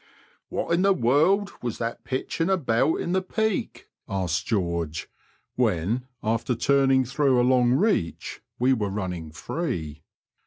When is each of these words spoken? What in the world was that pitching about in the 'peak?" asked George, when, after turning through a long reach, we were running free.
What 0.49 0.73
in 0.73 0.81
the 0.81 0.95
world 0.95 1.51
was 1.61 1.77
that 1.77 2.03
pitching 2.03 2.49
about 2.49 2.95
in 2.95 3.11
the 3.11 3.21
'peak?" 3.21 3.87
asked 4.09 4.47
George, 4.47 5.07
when, 5.53 6.07
after 6.23 6.55
turning 6.55 7.05
through 7.05 7.39
a 7.39 7.45
long 7.47 7.73
reach, 7.73 8.41
we 8.57 8.73
were 8.73 8.89
running 8.89 9.31
free. 9.31 10.01